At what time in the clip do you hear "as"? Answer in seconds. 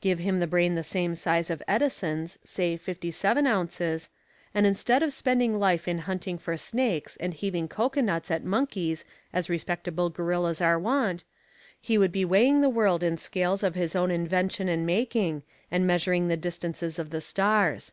9.34-9.50